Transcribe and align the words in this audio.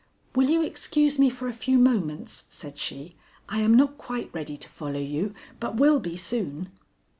"Will 0.33 0.49
you 0.49 0.63
excuse 0.63 1.19
me 1.19 1.29
for 1.29 1.47
a 1.47 1.53
few 1.53 1.77
moments?" 1.77 2.45
said 2.49 2.79
she. 2.79 3.13
"I 3.47 3.59
am 3.59 3.75
not 3.75 3.99
quite 3.99 4.33
ready 4.33 4.57
to 4.57 4.67
follow 4.67 4.99
you, 4.99 5.35
but 5.59 5.75
will 5.77 5.99
be 5.99 6.17
soon." 6.17 6.69